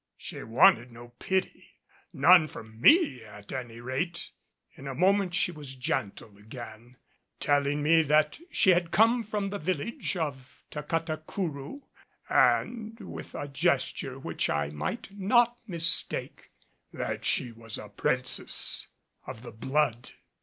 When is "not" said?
15.11-15.59